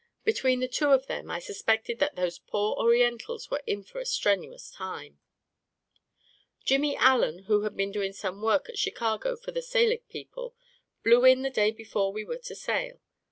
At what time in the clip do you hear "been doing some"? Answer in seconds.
7.77-8.41